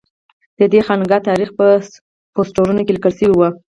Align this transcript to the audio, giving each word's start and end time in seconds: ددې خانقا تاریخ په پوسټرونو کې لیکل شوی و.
ددې 0.59 0.79
خانقا 0.87 1.17
تاریخ 1.29 1.49
په 1.57 1.65
پوسټرونو 2.33 2.81
کې 2.85 2.95
لیکل 2.95 3.11
شوی 3.17 3.29
و. 3.37 3.41